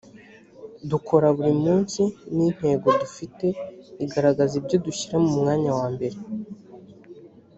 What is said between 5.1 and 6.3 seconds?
mu mwanya wa mbere